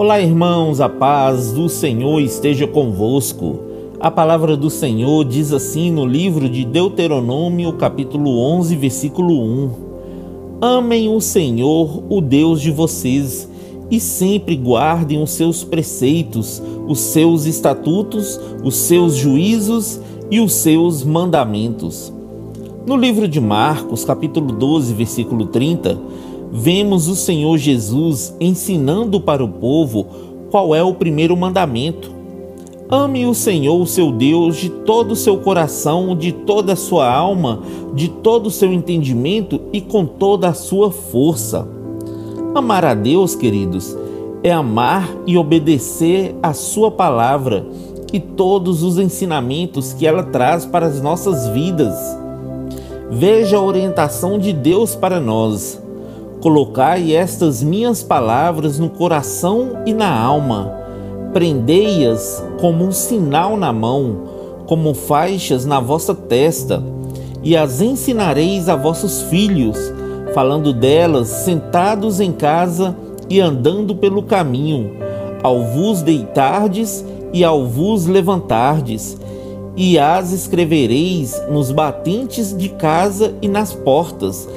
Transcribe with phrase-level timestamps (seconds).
[0.00, 3.58] Olá, irmãos, a paz do Senhor esteja convosco.
[3.98, 9.70] A palavra do Senhor diz assim no livro de Deuteronômio, capítulo 11, versículo 1:
[10.60, 13.50] Amem o Senhor, o Deus de vocês,
[13.90, 21.02] e sempre guardem os seus preceitos, os seus estatutos, os seus juízos e os seus
[21.02, 22.12] mandamentos.
[22.86, 25.98] No livro de Marcos, capítulo 12, versículo 30,
[26.52, 30.06] vemos o Senhor Jesus ensinando para o povo
[30.50, 32.18] qual é o primeiro mandamento.
[32.90, 37.60] Ame o Senhor, seu Deus, de todo o seu coração, de toda a sua alma,
[37.94, 41.68] de todo o seu entendimento e com toda a sua força.
[42.54, 43.94] Amar a Deus, queridos,
[44.42, 47.66] é amar e obedecer a sua palavra
[48.10, 51.94] e todos os ensinamentos que ela traz para as nossas vidas.
[53.10, 55.78] Veja a orientação de Deus para nós.
[56.40, 60.72] Colocai estas minhas palavras no coração e na alma.
[61.32, 64.22] Prendei-as como um sinal na mão,
[64.66, 66.80] como faixas na vossa testa,
[67.42, 69.76] e as ensinareis a vossos filhos,
[70.32, 72.96] falando delas sentados em casa
[73.28, 74.92] e andando pelo caminho,
[75.42, 79.18] ao vos deitardes e ao vos levantardes,
[79.76, 84.48] e as escrevereis nos batentes de casa e nas portas,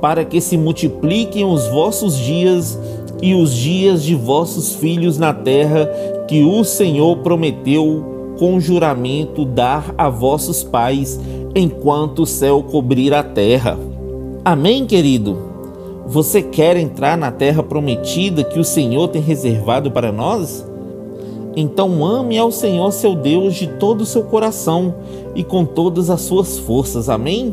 [0.00, 2.78] para que se multipliquem os vossos dias
[3.22, 5.86] e os dias de vossos filhos na terra
[6.28, 11.18] que o Senhor prometeu com juramento dar a vossos pais,
[11.54, 13.78] enquanto o céu cobrir a terra.
[14.44, 15.38] Amém, querido?
[16.06, 20.64] Você quer entrar na terra prometida que o Senhor tem reservado para nós?
[21.56, 24.94] Então ame ao Senhor seu Deus de todo o seu coração
[25.34, 27.08] e com todas as suas forças.
[27.08, 27.52] Amém?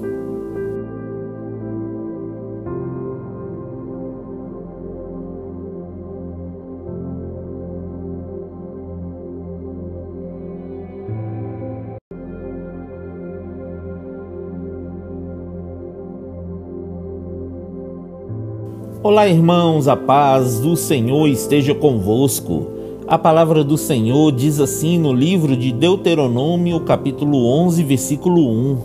[19.03, 22.67] Olá, irmãos, a paz do Senhor esteja convosco.
[23.07, 28.77] A palavra do Senhor diz assim no livro de Deuteronômio, capítulo 11, versículo 1: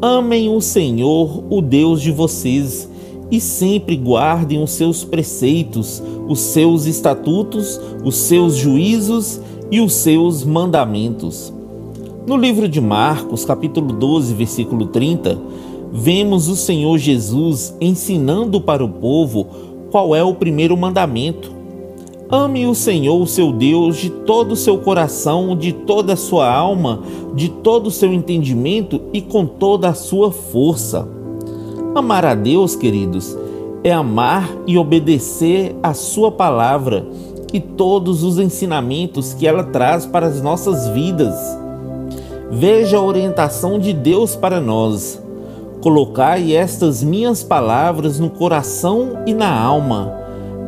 [0.00, 2.88] Amem o Senhor, o Deus de vocês,
[3.28, 10.44] e sempre guardem os seus preceitos, os seus estatutos, os seus juízos e os seus
[10.44, 11.52] mandamentos.
[12.24, 15.36] No livro de Marcos, capítulo 12, versículo 30,
[15.96, 19.46] vemos o Senhor Jesus ensinando para o povo
[19.92, 21.52] qual é o primeiro mandamento.
[22.28, 27.00] Ame o Senhor, seu Deus, de todo o seu coração, de toda a sua alma,
[27.32, 31.06] de todo o seu entendimento e com toda a sua força.
[31.94, 33.38] Amar a Deus, queridos,
[33.84, 37.06] é amar e obedecer a sua palavra
[37.52, 41.36] e todos os ensinamentos que ela traz para as nossas vidas.
[42.50, 45.23] Veja a orientação de Deus para nós.
[45.84, 50.14] Colocai estas minhas palavras no coração e na alma.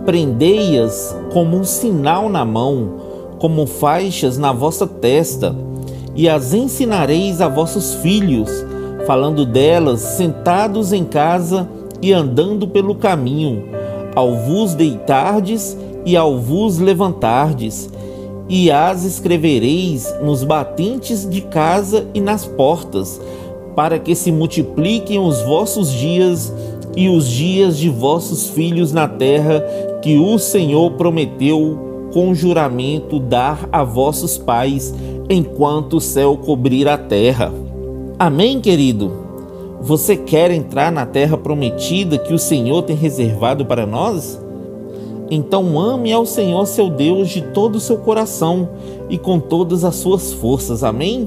[0.04, 2.96] Prendei-as como um sinal na mão,
[3.38, 5.56] como faixas na vossa testa,
[6.14, 8.50] e as ensinareis a vossos filhos,
[9.06, 11.66] falando delas sentados em casa
[12.02, 13.64] e andando pelo caminho,
[14.14, 15.74] ao vos deitardes
[16.04, 17.88] e ao vos levantardes,
[18.50, 23.18] e as escrevereis nos batentes de casa e nas portas,
[23.76, 26.52] para que se multipliquem os vossos dias
[26.96, 29.60] e os dias de vossos filhos na terra
[30.02, 34.94] que o Senhor prometeu com juramento dar a vossos pais,
[35.28, 37.52] enquanto o céu cobrir a terra.
[38.18, 39.12] Amém, querido?
[39.82, 44.40] Você quer entrar na terra prometida que o Senhor tem reservado para nós?
[45.30, 48.70] Então ame ao Senhor seu Deus de todo o seu coração
[49.10, 50.82] e com todas as suas forças.
[50.82, 51.26] Amém?